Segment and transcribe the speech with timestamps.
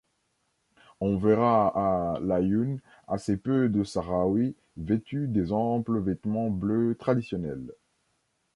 [0.99, 1.71] On verra
[2.15, 7.71] à Laâyoune assez peu de Sahraouis vêtus des amples vêtements bleus traditionnels.